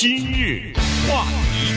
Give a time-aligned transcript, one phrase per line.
[0.00, 0.72] 今日
[1.06, 1.74] 话题，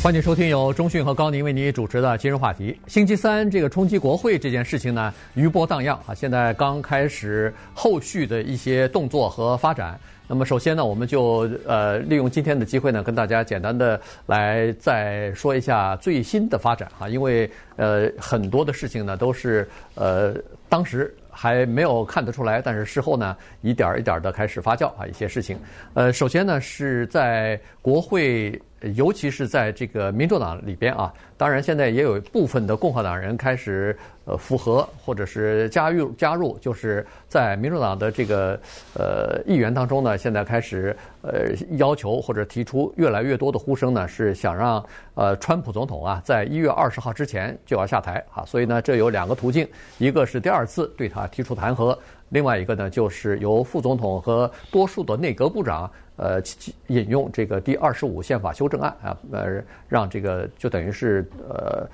[0.00, 2.78] 欢迎收听由中讯和高宁为您主持的今日话题。
[2.86, 9.98] 星期三这个冲击国会这件事情呢，余波荡漾啊，现在刚开始后续的一些动作和发展。
[10.28, 20.36] 那么首先呢，我们就呃利用今天的机会呢，跟大家简单的来再说一下最新的发展哈，因为呃很多的事情呢都是呃
[20.68, 25.58] 当时还没有看得出来，但是事后呢一点儿一点儿的开始发酵啊一些事情。
[25.94, 28.60] 呃，首先呢是在国会。
[28.94, 33.94] 尤其是在这个民主党里边啊，当然现在也有部分的共和党人开始
[34.30, 38.58] 呃符合或者是加入加入，就是在民主党的这个
[38.94, 44.84] 呃议员当中呢，现在开始呃要求或者提出越来越多的呼声呢，是想让
[45.14, 49.66] 呃川普总统啊在一月二十号之前就要下台啊，所以呢这有两个途径，
[49.98, 51.96] 一个是第二次对他提出弹劾。
[52.28, 56.40] 另外一个呢，就是由副总统和多数的内阁部长，呃，
[56.86, 61.84] 引用这个第二十五宪法修正案啊，呃，让这个就等于是呃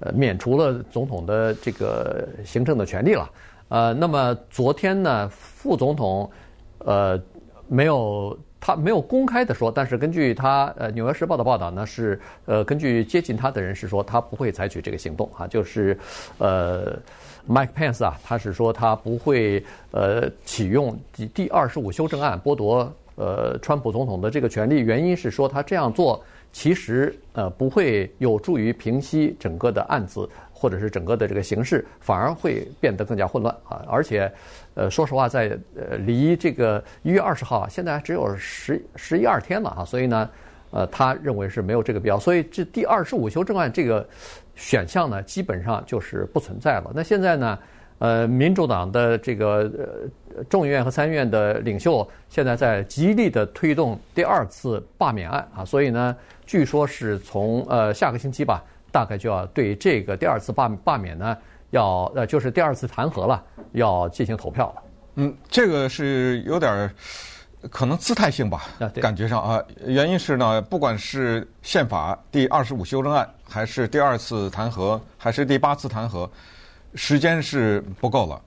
[0.00, 3.30] 呃免除了总统的这个行政的权利了。
[3.68, 6.30] 呃，那么昨天呢，副总统
[6.78, 7.20] 呃
[7.68, 15.98] 没有他没有公开的说，但是根据他呃《纽约时报》的报道呢，是呃根据接近他的人士说，他不会采取这个行动啊，就是
[16.38, 16.96] 呃。
[17.48, 26.20] Mike Pence 啊，他是说他不会呃启用第第二十五修正案剥夺呃川普总统的这个权利，原因是说他这样做
[26.56, 33.84] 其实呃不会有助于平息整个的案子或者是整个的这个形势，反而会变得更加混乱啊！
[33.86, 34.32] 而且
[34.72, 40.30] 呃说实话，在呃离这个一月二十号现在还只有十十一二天了啊，所以呢。
[40.72, 44.06] 呃，他认为是没有这个必要，所以这第二十五修正案这个
[44.56, 46.90] 选项呢，基本上就是不存在了。
[46.92, 47.58] 那现在呢，
[47.98, 49.86] 呃，民主党的这个呃
[50.44, 61.36] 众议院和参议院的领袖现在在极力的推动第二次罢免案啊，所以呢，据说是从呃下个星期吧，大概就要对这个第二次罢罢免呢，
[61.70, 63.42] 要呃就是第二次弹劾了，
[63.72, 64.82] 要进行投票了。
[65.16, 66.90] 嗯，这个是有点。
[67.72, 68.68] 可能姿态性吧，
[69.00, 76.30] 感觉上啊，原因是呢，不管是宪法第二十五修正案，还是第二次弹劾，还是第八次弹劾，
[76.94, 78.40] 时间是不够了。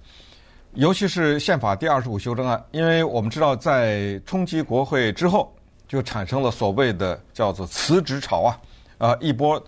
[0.74, 5.52] 尤其是宪法第二十五修正案，因为我们知道，在冲击国会之后，
[5.88, 8.60] 就产生了所谓的叫做辞职潮啊，
[9.00, 9.62] 啊，一波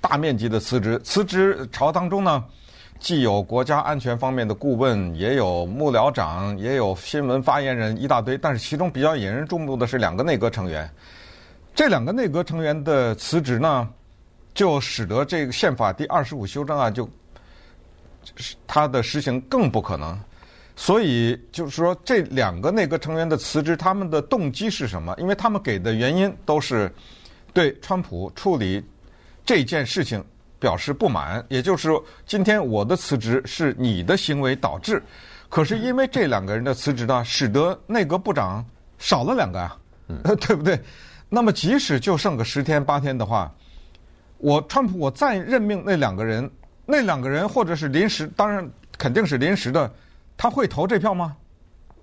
[0.00, 2.44] 大面积的辞职，辞职潮当中呢。
[3.00, 8.38] 既有国家安全方面的顾问，也有幕僚长，也有新闻发言人一大堆。
[8.38, 10.88] 但是其中比较引人注目的是两个内阁成员，
[11.74, 13.88] 这两个内阁成员的辞职呢，
[14.54, 17.08] 就使得这个宪法第二十五修正案就
[18.68, 20.16] 它的实行更不可能。
[20.76, 25.14] 所以就是说，这两个内阁成员的辞职，他们的动机是什么？
[25.18, 26.92] 因为他们给的原因都是
[27.52, 28.84] 对川普处理
[29.44, 30.24] 这件事情。
[30.62, 35.02] 表示不满，也就是说，今天我的辞职是你的行为导致，
[35.48, 38.64] 可是因为这两个人的辞职呢，使得内阁部长
[38.96, 40.80] 少了两个呀，嗯， 对不对？
[41.28, 43.52] 那么即使就剩个十天八天的话，
[44.38, 46.48] 我川普我再任命那两个人，
[46.86, 48.64] 那两个人或者是临时，当然
[48.96, 49.92] 肯定是临时的，
[50.42, 51.36] 他会投这票吗？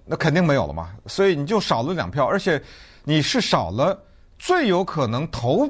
[0.05, 2.61] 那肯定没有了嘛，所以你就少了两票，而且
[3.03, 4.01] 你是少了
[4.37, 5.69] 最有可能投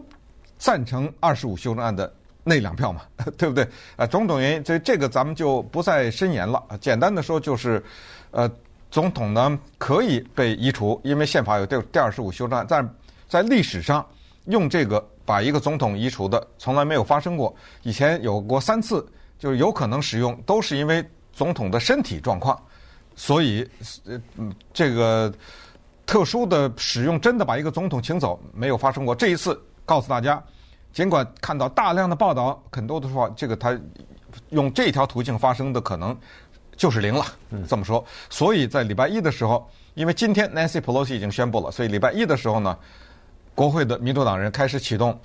[0.59, 2.13] 赞成二十五修正案的。
[2.43, 3.01] 那两票嘛，
[3.39, 3.67] 对不对？
[3.95, 6.63] 啊，种种原因，这这个咱们就不再深言了。
[6.79, 7.83] 简单的说就是，
[8.29, 8.47] 呃，
[8.91, 12.87] 总统呢可以被移除，因为宪法有第第二十五修正案，但
[13.27, 14.05] 在历史上
[14.45, 17.51] 用这个把一个总统移除的从来没有发生过。
[17.81, 19.03] 以前有过三次，
[19.39, 21.03] 就是有可能使用，都是因为
[21.39, 22.61] 总统的身体状况，
[23.15, 23.65] 所以
[24.05, 24.21] 呃，
[24.73, 25.33] 这个
[26.05, 29.15] 特殊的使用真的把一个总统请走没有发生过。
[29.15, 30.43] 这一次告诉大家。
[30.91, 33.79] 尽管看到大量的报道，很多的说这个他
[34.49, 36.17] 用这条途径发生的可能
[36.75, 37.23] 就是零了，
[37.67, 38.03] 这么说。
[38.27, 42.75] 所以在礼拜一的时候，因为今天 Nancy Pelosi 已经宣布了，所以礼拜一的时候呢，
[43.53, 45.17] 国会的民主党人开始启动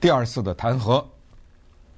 [0.00, 1.04] 第二次的弹劾。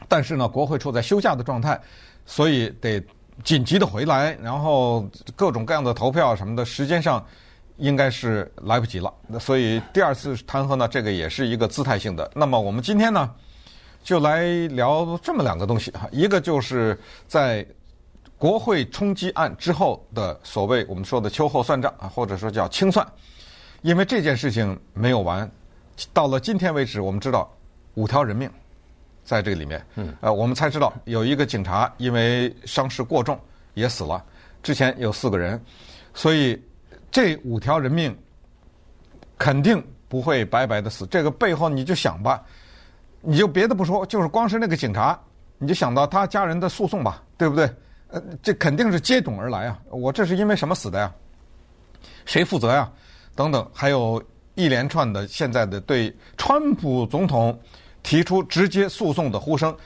[0.08, 1.80] 但是呢，国会处在休假的状态，
[2.26, 3.00] 所以得
[3.44, 7.24] 紧急的回来，然后各种各样的投票什么的，时间上。
[7.80, 9.10] 应该是来不及了，
[9.40, 12.30] 所以第二次弹劾呢，这个也是一个姿态性的。
[12.34, 13.34] 那么我们今天呢，
[14.04, 16.94] 就来聊这么两个东西哈，一个就是
[17.26, 17.66] 在
[18.36, 23.06] 国会冲击案之后的所谓我们说的秋后算账啊，或者说叫清算，
[23.80, 25.50] 因为这件事情没有完，
[26.12, 27.50] 到了今天为止，我们知道
[27.94, 28.50] 五条人命
[29.24, 33.38] 在这个里面，嗯，呃，我们才知道有一个警察因为伤势过重
[33.74, 34.24] 也死了，
[34.62, 35.62] 之前有四个人，
[36.14, 36.60] 所以。
[37.12, 38.16] 这五条人命
[39.36, 41.04] 肯定不会白白的死。
[41.08, 42.40] 这个背后你就想吧，
[43.20, 45.20] 你就别的不说，就是光是那个警察，
[45.58, 47.68] 你就想到他家人的诉讼吧，对不对？
[48.10, 49.76] 呃，这肯定是接踵而来啊！
[49.90, 51.12] 我这是因为什么死的呀？
[52.26, 52.88] 谁负责呀？
[53.34, 54.22] 等等，还有
[54.54, 57.58] 一连串的现在的对川普总统
[58.02, 59.76] 提出直接诉讼的呼声，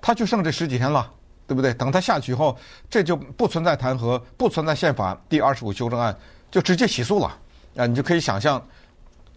[0.00, 1.10] 他就剩这十几天了，
[1.46, 1.72] 对不对？
[1.74, 2.56] 等他下去以后，
[2.88, 6.16] 这就不存在弹劾，不存在宪法第二十五修正案，
[6.50, 7.26] 就直接起诉了
[7.76, 7.86] 啊！
[7.86, 8.64] 你就可以想象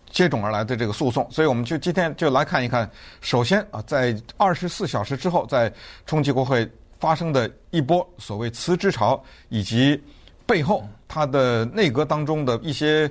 [0.09, 1.27] 接踵而来的这个诉讼。
[1.31, 2.89] 所以我们就今天就来看一看，
[3.21, 5.71] 首先啊，在二十四小时之后，在
[6.05, 6.69] 冲击国会。
[6.99, 9.97] 发生的一波所谓辞职潮，以及
[10.45, 13.09] 背后他的内阁当中的一些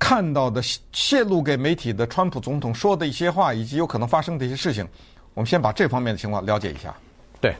[0.00, 0.60] 看到的
[0.92, 4.84] 泄露给媒体的川普总统说的一些话，以及有可能发生的一些事情，
[5.34, 6.92] 我们先把这方面的情况了解一下。
[7.40, 7.54] 对，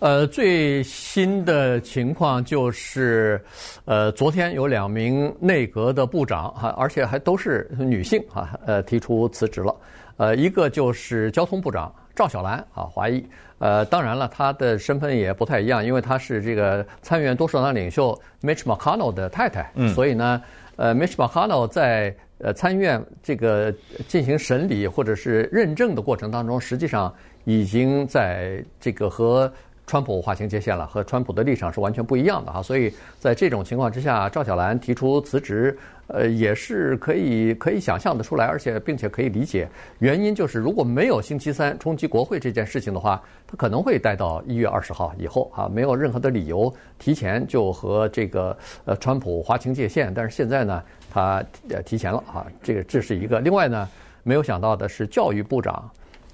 [0.00, 3.42] 呃，最新的情况就是，
[3.84, 9.74] 呃，昨天有两名内阁的部长哈，而且还都是女性哈，呃，提出辞职了。
[10.16, 13.24] 呃，一个就是交通部长赵小兰啊，华裔。
[13.58, 20.42] 呃，当然了，她的身份也不太一样，因为她是这个参议院多数党领袖 Mitch McConnell 的太太，嗯，所以呢，
[20.76, 23.72] 呃，Mitch McConnell 在呃参议院这个
[24.06, 27.14] 进行审理或者是认证的过程当中，实际上
[27.44, 29.52] 已经在这个和。
[29.92, 39.68] 川普划清界限了，和川普的立场是完全不一样的哈，所以在这种情况之下，赵小兰提出辞职，呃，也是可以可以想象的出来，而且并且可以理解。
[39.98, 48.56] 原因就是如果没有星期三冲击国会这件事情的话，他可能会待到一月二十号以后啊，没有任何的理由提前就和这个
[48.86, 50.10] 呃川普划清界限。
[50.14, 53.40] 但是现在呢，他呃提前了啊，这个这是一个。
[53.40, 53.86] 另外呢，
[54.22, 55.90] 没有想到的是教育部长。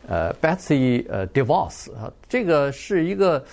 [0.08, 3.44] 呃，Betsy 呃 DeVos 啊，这个是一个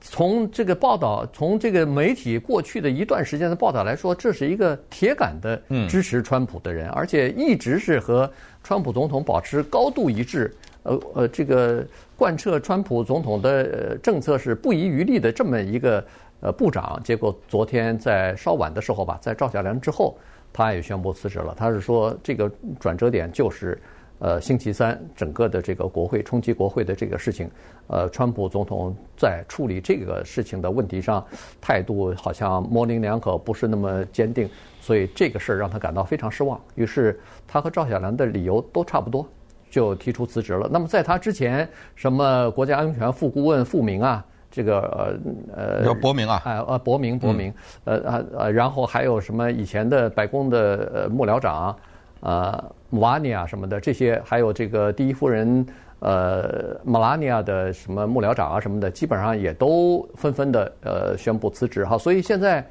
[0.00, 8.30] 从这个报道，从这个媒体过去的一段时间的报道来说，这是一个铁杆的支持川普的人，而且一直是和
[8.64, 11.86] 川普总统保持高度一致，呃呃，这个
[12.16, 16.02] 贯彻川普总统的政策是不遗余力的这么一个
[16.40, 16.98] 呃部长。
[17.04, 20.16] 结果昨天在稍晚的时候吧，在赵小兰之后，
[20.50, 21.54] 他也宣布辞职了。
[21.54, 22.50] 他是说，这个
[22.80, 23.78] 转折点就是。
[24.20, 27.48] 呃，星期三整个的这个国会冲击国会的这个事情，
[27.86, 31.24] 呃，川普总统在处理这个事情的问题上
[31.60, 34.50] 态度好像模棱两可，不是那么坚定，
[34.80, 36.60] 所以这个事儿让他感到非常失望。
[36.74, 39.24] 于是他和赵小兰的理由都差不多，
[39.70, 40.68] 就提出辞职了。
[40.68, 44.80] 那么在他之前，什么国家安全副顾问傅明啊，这个
[45.54, 47.54] 呃呃，叫伯明啊，呃呃伯明伯明，
[47.84, 51.76] 呃啊呃，然后还有什么以前的白宫的呃幕僚长。
[52.20, 55.66] 呃，穆拉尼亚什么的这些，还有这个第一夫人
[56.00, 61.98] 呃，马拉尼亚的什么幕僚长啊什么的，基本上也都纷纷的呃宣布辞职哈。
[61.98, 62.64] 所以现在，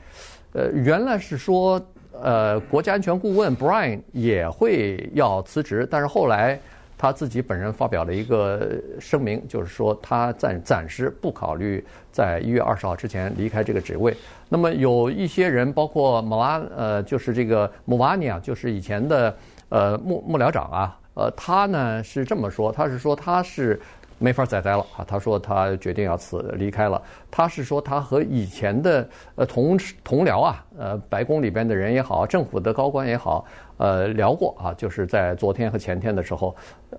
[0.54, 1.82] 呃，原来是说
[2.22, 6.60] 呃国家安全顾问 Brian 也会要辞职，但是后来
[6.98, 14.16] 他自己本人发表了一个声明，就是说他暂暂时不考虑在一月二十号之前离开这个职位。
[14.50, 19.36] 那么有一些人，包括马拉，呃，就是这个穆瓦尼啊，就是以前的
[19.70, 23.80] 呃幕幕僚长啊，呃，他呢是这么说，他是说他是
[24.20, 27.02] 没法再待了啊，他说他决定要辞离开了。
[27.30, 33.46] 他是说他和以前的呃同同僚啊，呃白宫里边的人也好，政府的高官也好，
[33.78, 36.56] 呃聊过啊，就是在昨天和前天的时候，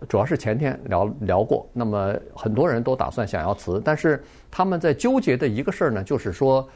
[0.08, 1.68] 主要是前天聊聊过。
[1.72, 6.68] 那么很多人都打算想要辞，但是他们在纠结的一个事儿呢，就是说。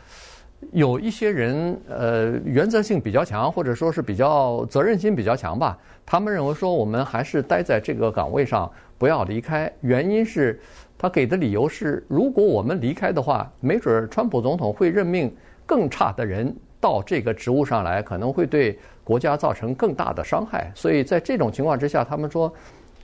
[0.70, 5.76] 有一些人，呃，原则性比较强，或者说是比较责任心比较强吧。
[6.06, 9.70] 他们认为说，我们还是待在这个岗位上，不要离开。
[9.80, 10.60] 原因是，
[10.96, 15.34] 他给的理由是，如果我们离开的话，没准川普总统会任命
[15.66, 20.70] 更差的人到这个职务上来，可能会对国家造成更大的伤害。
[20.74, 22.52] 所以在这种情况之下，他们说，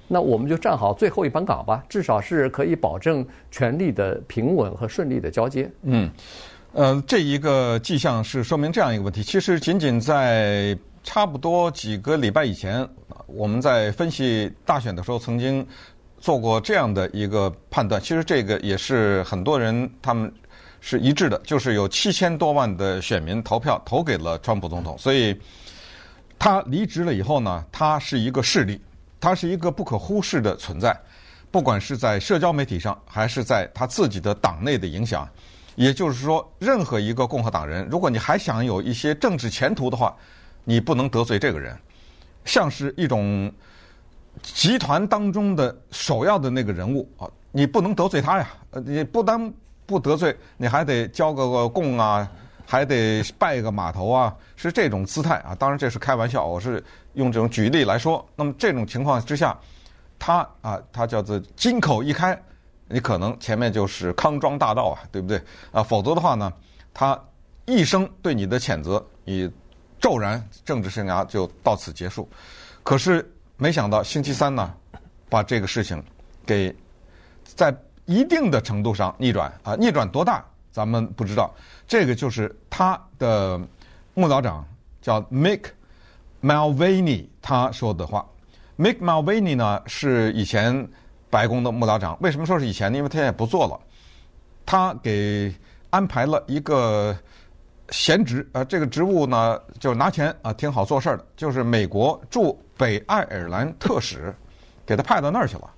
[0.07, 5.71] 那我们就站好最后一班岗吧，至少是可以保证权力的平稳和顺利的交接。
[5.83, 6.11] 嗯。
[6.73, 9.23] 呃，这一个迹象是说明这样一个问题。
[9.23, 12.87] 其实，仅仅在差不多几个礼拜以前，
[13.27, 15.67] 我们在分析大选的时候，曾经
[16.19, 18.01] 做过这样的一个判断。
[18.01, 20.31] 其实，这个也是很多人他们
[20.81, 24.97] 是一致的，就是有七千多万的选民投票投给了川普总统。
[24.99, 25.35] 所以，
[26.39, 28.79] 他离职了以后呢，他是一个势力，
[29.19, 30.95] 他是一个不可忽视的存在，
[31.51, 35.27] 不管是在社交媒体上，还是在他自己的党内的影响。
[35.79, 40.13] 也就是说，任何一个共和党人，如果你还想有一些政治前途的话，
[40.65, 41.79] 你不能得罪这个人，
[42.45, 43.51] 像是一种
[44.43, 48.49] 集团当中的首要的那个人物啊，你不能得罪他呀。
[48.71, 49.53] 呃，你不单
[49.87, 52.29] 不得罪，你还得交个个贡啊，
[52.67, 55.55] 还得拜个码头啊，是这种姿态啊。
[55.55, 56.83] 当然这是开玩笑，我是
[57.15, 58.27] 用这种举例来说。
[58.35, 59.57] 那么这种情况之下，
[60.19, 62.37] 他啊，他叫做金口一开，
[62.89, 65.41] 你可能前面就是康庄大道啊，对不对
[65.73, 65.83] 啊？
[65.83, 66.53] 否则的话呢，
[66.95, 67.19] 他
[67.67, 69.51] 一生对你的谴责，你
[70.01, 72.29] 骤然政治生涯就到此结束。
[72.83, 74.73] 可是没想到星期三呢，
[75.29, 76.03] 把这个事情
[76.47, 76.75] 给
[77.45, 77.77] 在
[78.07, 80.43] 一定的程度上逆转啊，逆转多大
[80.73, 81.55] 咱们不知道。
[81.87, 83.61] 这个就是他的
[84.15, 84.67] 幕僚长
[85.03, 85.65] 叫 Mick
[86.41, 88.27] Mulvaney 他说的话。
[88.79, 90.89] Mick Mulvaney 呢是以前
[91.31, 92.97] 白宫的幕僚长，为什么说是以前呢？
[92.97, 93.79] 因为他也不做了。
[94.67, 95.55] 他给
[95.91, 97.17] 安排了一个
[97.91, 104.35] 闲职，呃，这个职务呢就拿钱啊，挺好做事儿的，就是美国驻北爱尔兰特使，
[104.85, 105.71] 给他派到那儿去了，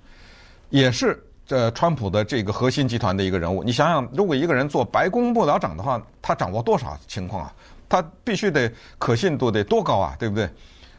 [0.69, 1.23] 也是。
[1.43, 7.53] 这川普的这个核心集团的一个人物，你想想，如果一个人做白宫幕僚长的话，他掌握多少情况啊？
[7.89, 10.49] 他必须得可信度得多高啊，对不对？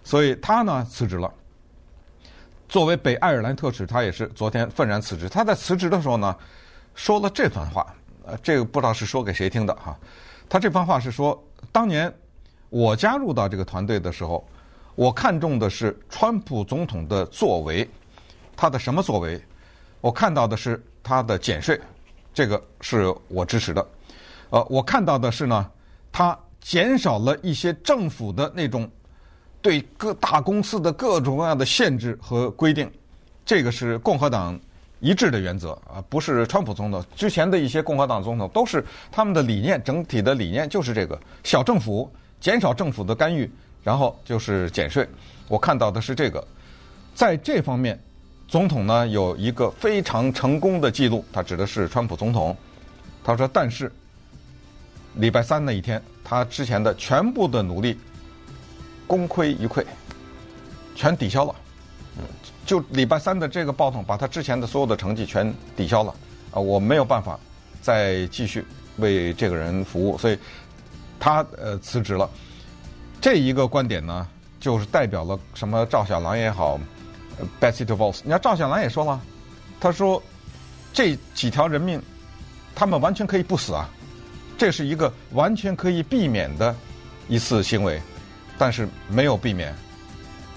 [0.04, 1.32] 所以他呢辞职了。
[2.72, 5.28] 作为北爱尔兰特使，他也是昨天愤然辞职。
[5.28, 6.34] 他在辞职的时候呢，
[6.94, 7.86] 说了这番话，
[8.24, 9.94] 呃，这个不知道是说给谁听的哈。
[10.48, 11.38] 他这番话是说，
[11.70, 12.10] 当年
[12.70, 14.42] 我加入到这个团队的时候，
[14.94, 17.86] 我看中的是川普总统的作为，
[18.56, 19.38] 他的什么作为？
[20.00, 21.78] 我看到的是他的减税，
[22.32, 23.86] 这个是我支持的。
[24.48, 25.70] 呃，我看到的是呢，
[26.10, 28.90] 他减少了一些政府的那种
[29.62, 32.90] 对各大公司的各种各样的限制和规定，
[33.46, 34.58] 这个是共和党
[35.00, 37.02] 一致的原则啊，不是川普总统。
[37.16, 43.50] 之前的一些共和党总统都是他们的理念，整体的理念就是这个：小政府，减少政府的干预，
[43.82, 45.08] 然后就是减税。
[45.48, 46.46] 我看到的是这个，
[47.14, 47.98] 在这方面。
[48.48, 52.54] 总统呢有一个非常成功的记录，他指的是川普总统。
[53.24, 53.90] 他说：“但是
[55.14, 57.98] 礼拜三那一天，他之前的全部的努力
[59.12, 59.84] 功亏一篑，
[60.94, 61.54] 全抵消了。
[62.64, 66.14] 就礼拜三的这个暴动，把他之前的所有的成绩全抵消了。
[66.50, 67.38] 啊，我没有办法
[67.82, 68.64] 再继续
[68.96, 70.38] 为这个人服务，所以
[71.20, 72.26] 他呃辞职了。
[73.20, 74.26] 这一个观点呢，
[74.58, 75.84] 就是代表了什么？
[75.84, 76.80] 赵小兰也好。”
[77.60, 79.20] Betsy DeVos，你看赵小兰也说了，
[79.78, 80.22] 他说
[80.90, 82.00] 这几条人命，
[82.74, 83.86] 他们完全可以不死啊，
[84.56, 86.74] 这是一个完全可以避免的
[87.28, 88.00] 一次行为，
[88.62, 89.74] 但是没有避免。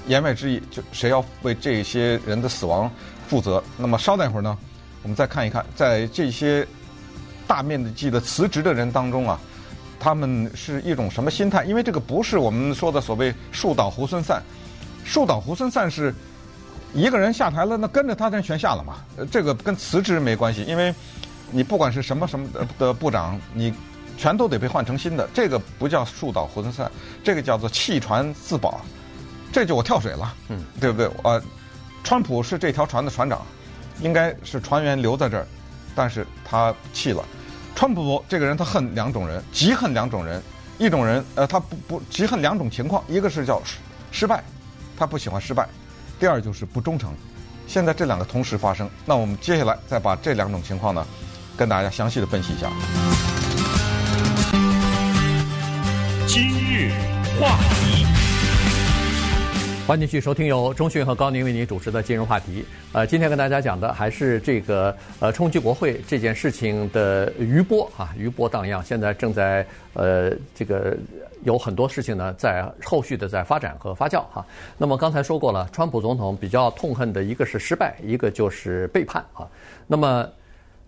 [0.06, 2.88] 言外之意，就谁要为这些人的死亡
[3.28, 3.64] 负责？
[3.80, 4.56] 那么稍待会儿呢，
[5.02, 6.68] 我们再看一看，在这些
[7.48, 9.40] 大面积的辞职的人当中啊，
[10.00, 11.66] 他们是一种什么心态？
[11.66, 14.40] 因为这个不是我们说的所谓树倒猢狲散，
[15.04, 16.14] 树倒猢狲散是。
[16.94, 18.98] 一个人下台了，那跟着他的人全下了嘛？
[19.32, 20.94] 这个跟辞职没关系，因为
[21.50, 22.48] 你不管是什么什么
[22.78, 23.74] 的部长，你
[24.18, 25.28] 全都得被换成新的。
[25.34, 26.92] 这个不叫树倒猢狲散，
[27.24, 28.82] 这个叫做弃船自保。
[29.52, 31.10] 这就我跳水了，嗯，对不对？
[31.24, 31.42] 呃，
[32.04, 33.42] 川普是这条船的船长，
[34.02, 35.48] 应该是船员留在这儿，
[35.96, 37.24] 但是他弃了。
[37.74, 40.42] 川普这个人他恨两种人，极恨两种人，
[40.78, 43.62] 一种人呃他不不极恨两种情况，一个是叫
[44.12, 44.44] 失败，
[44.98, 45.68] 他不喜欢失败。
[46.20, 47.14] 第二就是不忠诚，
[47.66, 51.06] 现在这两个同时发生，那我们接下来再把这两种情况呢，
[51.56, 52.70] 跟大家详细的分析一下。
[57.40, 58.06] 话题，
[59.86, 62.66] 欢迎继续收听由钟讯和高宁为您主持的今日话题。
[62.94, 70.98] 呃，今天跟大家讲的还是这个呃冲击国会这件事情的余波啊，余波荡漾，现在正在呃这个。
[71.44, 74.44] 有很多事情呢，在后续的在发展和发酵哈。
[74.80, 79.46] 那么刚才说过了，川普总统比较痛恨的一个是失败，一个就是背叛啊。
[79.86, 80.28] 那么，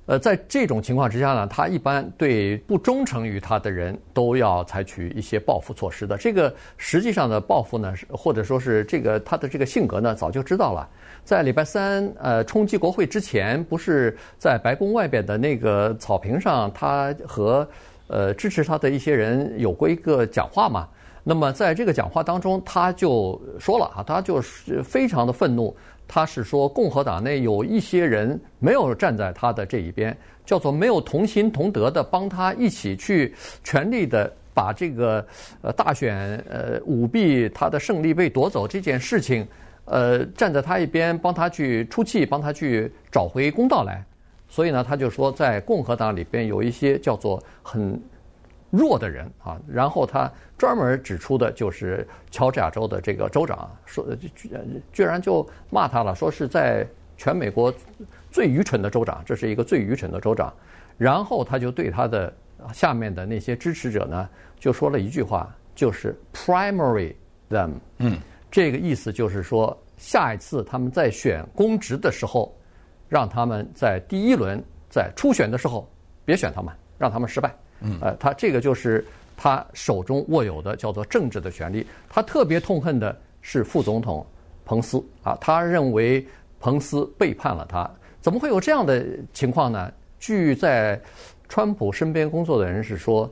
[0.08, 6.18] 呃，在这种情况之下呢，他一般对不忠诚于他的人都要采取一些报复措施的。
[6.18, 10.90] 这个实际上的报复呢，或者说是这个他的这个性格呢，早就知道了。
[11.24, 17.68] 在礼拜三呃冲击国会之前，不是在白宫外边的那个草坪上，他和。
[18.10, 20.88] 呃，支持他的一些人有过一个讲话嘛？
[21.26, 25.76] 那么在这个讲话当中，他就说了啊，他就是非常的愤怒。
[26.08, 33.34] 他是说，共和党内有一些人没有站在他的这一边，叫做没有同心同德的帮他一起去
[33.64, 35.26] 全力的把这个
[35.62, 39.46] 呃大选呃舞弊他的胜利被夺走这件事情，
[39.86, 44.04] 呃站在他一边帮他去出气，帮他去找回公道来。
[44.50, 48.02] 所以呢，他就说，在共和党里边有一些叫做很
[48.70, 54.52] 弱的人啊，然后他专门指出的就是乔治亚州的这个州长，说居
[54.92, 57.74] 居然就骂他了，说是在全美国
[58.30, 60.54] 最愚蠢的州长，这是一个最愚蠢的州长。
[60.98, 62.34] 然后他就对他的
[62.74, 64.28] 下面的那些支持者呢，
[64.60, 67.14] 就说了一句话，就是 primary
[67.50, 67.72] them。
[68.00, 68.18] 嗯，
[68.50, 72.54] 这个意思就是说，下一次他们在选公职的时候，
[73.08, 75.88] 让他们在第一轮在初选的时候
[76.26, 77.56] 别选他们，让他们失败。
[77.82, 79.06] 嗯，呃，他这个就是
[79.36, 81.86] 他手中握有的叫做政治的权利。
[82.10, 84.26] 他特别痛恨的是副总统
[84.66, 86.26] 彭斯啊，他认为
[86.60, 87.90] 彭斯背叛了他。
[88.20, 89.92] 怎么会有这样的情况呢？
[90.20, 91.00] 据在
[91.48, 93.32] 川普身边工作的人是说，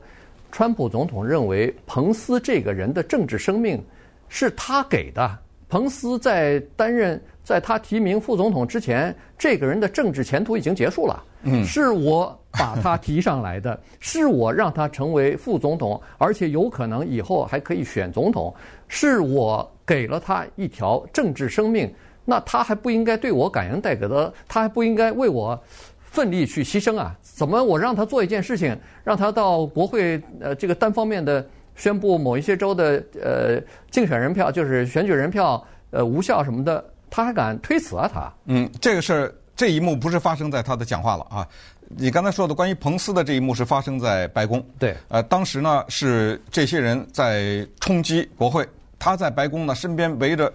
[0.52, 3.84] 川普总统认为彭斯这个人的政治生命
[4.28, 5.38] 是他给的。
[5.68, 11.22] 彭斯在担任，在他提名副总统之前，这个人的政治前途已经结束了。
[11.42, 18.54] 嗯，是我把他提上来的， 是我让他成为副总统，而且有可能以后还可以选总统，
[18.88, 21.92] 是我给了他一条政治生命。
[22.24, 25.56] 那他还不应该对我感恩戴德，他还不应该为我
[26.00, 27.16] 奋力去牺牲啊？
[27.20, 38.10] 怎么我让他做一件事情，让他到国会呃这个单方面的宣布某一些州的呃竞选人票就是选举人票呃无效什么的，他还敢推辞啊？
[38.12, 41.46] 他嗯，这个事儿这一幕不是发生在他的讲话了啊？
[41.88, 44.60] 你刚才说的关于彭斯的这一幕是发生在白宫。
[44.78, 48.66] 对，呃，当时呢是这些人在冲击国会，
[48.98, 50.52] 他在白宫呢身边围着。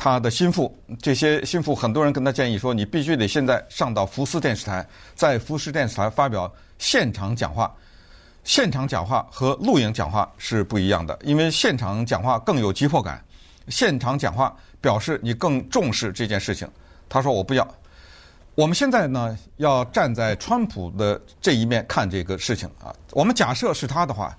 [0.00, 0.72] 他的心腹，
[1.02, 6.48] 这些心腹很多人跟他建议说：“你必须得现在上到福斯电视台，在福斯电视台发表
[6.78, 7.74] 现场讲话。
[8.48, 13.22] 现场讲话和录影讲话是不一样的，因为现场讲话更有急迫感。
[13.68, 16.66] 现场讲话表示你更重视这件事情。”
[17.10, 17.68] 他说：“我不要。
[18.54, 22.88] 我们现在呢，要站在川普的这一面看这个事情啊。
[23.10, 24.34] 我们假设是他的话，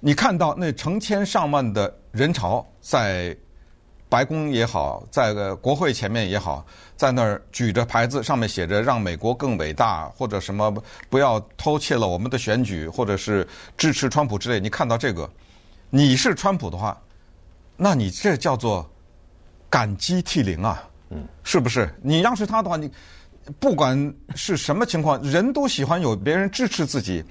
[0.00, 3.36] 你看到那成千上万的人潮在。”
[4.08, 6.64] 白宫也好，在个国会前面也好，
[6.96, 10.72] 在那儿举着牌子，上面写着“让美国更伟大”或者什么
[11.10, 13.46] “不要偷窃了我们的选举”或者是
[13.76, 14.58] 支持川普之类。
[14.58, 15.28] 你看到这个，
[15.90, 16.98] 你是川普的话，
[17.76, 18.88] 那你这叫做
[19.68, 21.94] 感激涕零啊，嗯，是不是？
[22.02, 22.90] 你要是他的话，你
[23.60, 27.22] 不管是什么情况，人都喜欢有别人支持自己，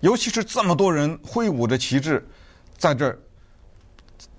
[0.00, 2.26] 尤其是这么多人挥舞着旗帜
[2.76, 3.16] 在这儿，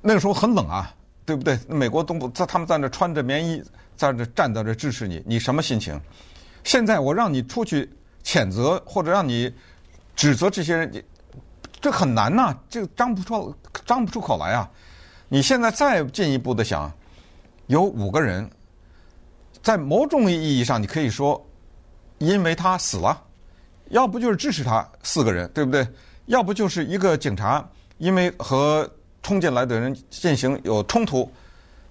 [0.01, 0.93] 那个时候很冷啊。
[1.25, 1.57] 对不对？
[1.67, 3.63] 美国东部在他们在那穿着棉衣，
[3.97, 5.99] 在那站在这支持你，你什么心情？
[6.63, 7.91] 现在我让你出去
[8.23, 9.51] 谴责或者让你
[10.15, 11.03] 指责这些人，你
[11.81, 14.69] 这很难呐、这张不出张不出口来啊！
[15.27, 16.91] 你现在再进一步的想，
[17.65, 18.47] 有五个人，
[19.63, 21.43] 在某种意义上，你可以说，
[22.19, 23.19] 因为他死了，
[23.89, 25.87] 要不就是支持他四个人，对不对？
[26.27, 28.87] 要不就是一个警察，因为和。
[29.25, 31.27] 冲进来的人进行有冲突，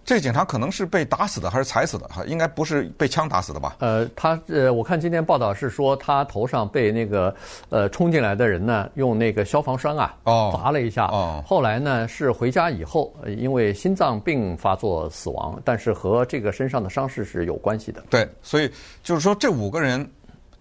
[0.05, 2.07] 这警察可能是被打死的还是踩死的？
[2.07, 3.75] 哈，应该不是被枪打死的吧？
[3.81, 7.35] 呃，他呃，我看今天报道是说他头上被那个
[7.70, 18.01] 呃冲进来的人呢用那个消防栓啊砸了一下，哦，后来呢是回家以后因为心脏病发作死亡，但是和这个身上的伤势是有关系的。
[18.09, 18.70] 对，所以
[19.03, 20.09] 就是说这五个人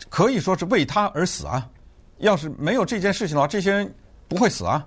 [0.10, 1.70] 可以说是为他而死啊！
[2.18, 3.94] 要是没有这件事情的话，这些人
[4.28, 4.84] 不会死啊。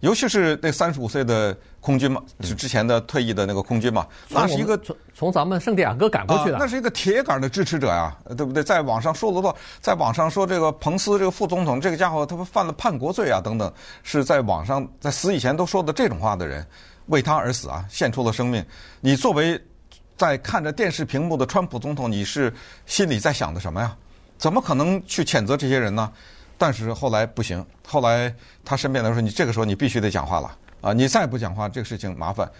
[0.00, 8.62] 尤其是那三十五岁的空军嘛，是之前的退役的那个空军嘛，那是一个从从咱们圣地亚哥赶过去的，那是一个铁杆的支持者呀，对不对？
[8.62, 16.64] 在网上说了多，在网上说这个彭斯这个副总统这个家伙他不犯了叛国罪啊等等，是在网上在死以前都说的这种话的人，
[17.06, 18.64] 为他而死啊，献出了生命。
[19.00, 19.60] 你作为
[20.16, 22.52] 在看着电视屏幕的川普总统，你是
[22.86, 23.96] 心里在想的什么呀？
[24.36, 26.12] 怎么可能去谴责这些人呢？
[26.58, 30.92] 但是后来不行，后来他身边的人说：“你这个时候你必须得讲话了啊！
[30.92, 32.50] 你再不讲话，这个事情麻烦。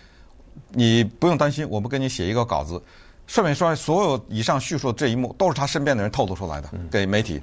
[0.69, 2.81] 你不用担心，我们给你写一个稿子。
[3.27, 7.43] 顺便说，所有以上叙述的这一幕都是他身边的人透露出来的，给媒体，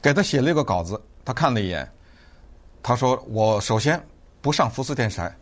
[0.00, 1.00] 给他写了一个稿子。
[1.24, 1.90] 他看了一眼，
[2.82, 4.00] 他说：‘我首先
[4.40, 5.36] 不上福斯电视台，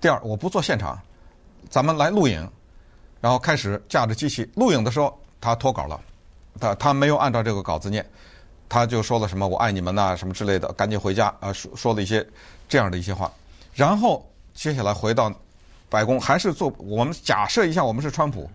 [0.00, 0.98] 第二我不做现场，
[1.68, 2.50] 咱们来录影。’
[3.20, 6.00] 然后开始架着机器录影的时候，他脱稿了，
[6.58, 8.04] 他他没有按照这个稿子念。”
[8.72, 11.52] 他就说了什么“我爱你们”呐，什么之类的，赶紧回家啊！
[11.52, 12.26] 说说了一些
[12.66, 13.30] 这样的一些话，
[13.74, 15.30] 然后接下来回到
[15.90, 18.48] 白宫，还是做我们假设一下，我们是川普，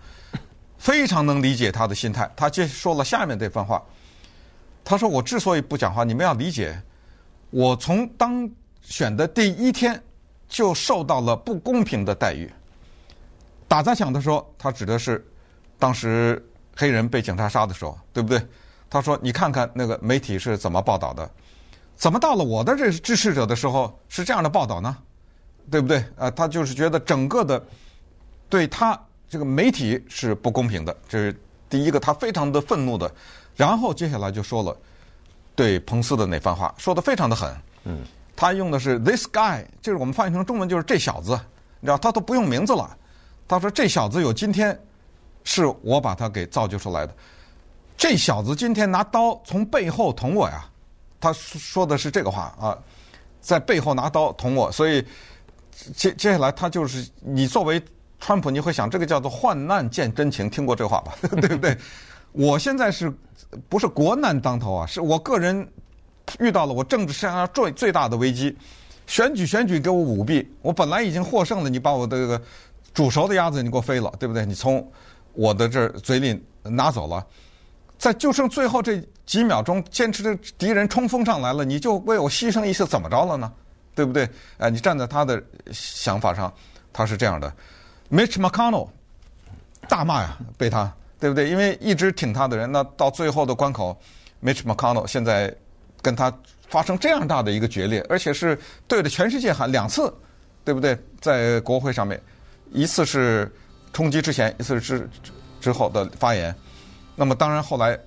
[0.79, 2.27] 非常能理解他的心态。
[2.35, 3.79] 他接说了下面这番话，
[4.83, 6.81] 他说：“我之所以不讲话，你们要理解，
[7.51, 8.49] 我从当
[8.81, 10.01] 选的第一天
[10.49, 12.51] 就受到了不公平的待遇。
[13.67, 15.23] 打砸抢的时候，他指的是
[15.77, 16.43] 当时
[16.75, 18.41] 黑人被警察杀的时候，对不对？”
[18.89, 21.29] 他说：“你看看那个媒体是怎么报道的，
[21.95, 24.97] 怎么到了我的这支持者的时候是这样的报道呢？
[25.69, 26.01] 对不对？
[26.17, 27.61] 啊，他就是觉得整个的
[28.47, 28.97] 对他
[29.29, 31.37] 这个媒体是不公平的，这是
[31.69, 33.11] 第一个，他非常的愤怒的。
[33.55, 34.77] 然后接下来就说了，
[35.55, 37.53] 对彭斯的那番话，说的非常的狠。
[37.83, 41.31] 嗯，他用的是 this guy，就是我们翻译成中文就是这小子，
[41.81, 42.95] 你知道他都不用名字了。
[43.47, 44.79] 他说这小子有今天，
[45.43, 47.13] 是我把他给造就出来的。
[47.97, 50.63] 这小子今天拿刀从背后捅我呀，
[51.19, 52.77] 他说的是这个话啊，
[53.41, 55.03] 在背后拿刀捅我，所以
[55.95, 57.83] 接接下来他就是你作为
[58.19, 61.17] 川普，你会想这个叫做患难见真情，听过这话吧？
[61.21, 61.75] 对 不对？
[62.33, 63.11] 我现在是
[63.67, 64.85] 不是国难当头啊？
[64.85, 65.67] 是我个人
[66.39, 68.55] 遇到了我政治生涯最最大的危机，
[69.07, 72.39] 选举选举给我舞弊，我本来已经获胜了，你把我的这个
[72.93, 74.45] 煮熟的鸭子你给我飞了，对不对？
[74.45, 74.87] 你从
[75.33, 77.25] 我的这嘴里拿走了。
[77.97, 83.51] 在就剩最后这几秒钟，坚持着敌人冲锋上来了，你就为我牺牲一次，怎么着了呢？
[83.95, 84.29] 对不对？
[84.59, 86.53] 哎，你站在他的想法上，
[86.93, 87.51] 他是这样的。
[88.11, 88.87] Mitch McConnell
[89.89, 91.49] 大骂呀，被他对不对？
[91.49, 93.99] 因为一直挺他的人，那到最后的关口
[94.43, 95.53] ，Mitch McConnell 现在
[96.01, 96.31] 跟他
[96.69, 98.57] 发生这样大的一个决裂，而且是
[98.87, 100.13] 对着全世界喊两次，
[100.63, 100.97] 对不对？
[101.19, 102.21] 在国会上面，
[102.71, 103.51] 一次是
[103.91, 105.09] 冲击之前，一次是之
[105.59, 106.55] 之后的发言。
[107.19, 107.99] 那么当然，后来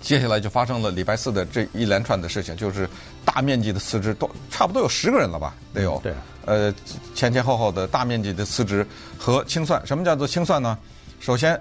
[0.00, 2.86] 接下来就发生了礼拜四的这一连串的事情，就是
[3.24, 5.54] 大面积的辞职，都差不多有十个人了吧？
[5.72, 5.98] 得有。
[6.02, 6.12] 对。
[6.44, 6.74] 呃，
[7.14, 8.86] 前前后后的大面积的辞职
[9.16, 9.80] 和清算。
[9.86, 10.76] 什么叫做清算呢？
[11.20, 11.60] 首先，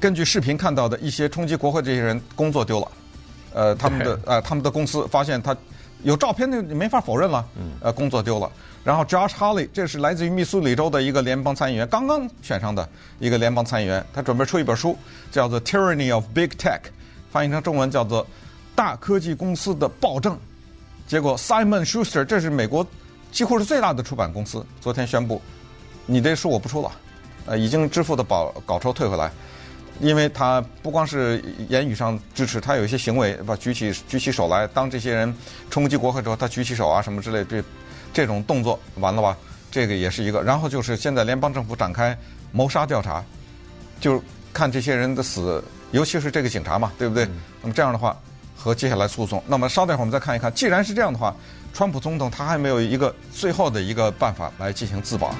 [0.00, 2.88] 根据视频看到的一些冲击国会这些人工作丢了，
[3.54, 5.56] 呃，他们的呃他们的公司发现他
[6.02, 7.46] 有照片，那没法否认了。
[7.56, 7.72] 嗯。
[7.80, 8.50] 呃，工作丢了。
[8.86, 14.96] 然后，Josh Hawley，这是来自于密苏里州的一个联邦参议员，刚刚选上的一个联邦参议员，他准备出一本书，
[15.32, 16.78] 叫做《Tyranny of Big Tech》，
[17.32, 18.24] 翻译成中文叫做
[18.76, 20.34] 《大科技公司的暴政》。
[21.04, 22.86] 结果，Simon Schuster，这是美国
[23.32, 25.42] 几乎是最大的出版公司，昨天宣布，
[26.06, 26.92] 你这书我不出了，
[27.46, 29.32] 呃，已经支付的保稿酬退回来，
[29.98, 35.34] 因为他不光是言语上支持，他有一些行为，把举起举起手来，当这些人
[35.70, 37.60] 冲击国会之后，他举起手啊什么之类这。
[38.16, 39.36] 这种动作完了吧？
[39.70, 40.42] 这个也是一个。
[40.42, 42.16] 然后就是现在联邦政府展开
[42.50, 43.22] 谋杀调查，
[44.00, 44.22] 就
[44.54, 47.26] 看这些人的死，尤其是这个警察嘛，对不对？
[47.26, 48.18] 嗯、那么这样的话
[48.56, 50.50] 和接下来诉讼，那么稍等会儿我们再看一看。
[50.54, 51.36] 既然是这样的话，
[51.74, 55.34] 川普总统他还没有一个最后的一个办法来进行自保。